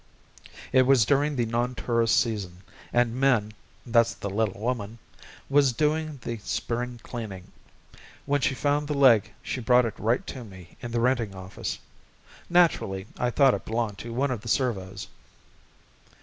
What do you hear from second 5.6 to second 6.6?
doing the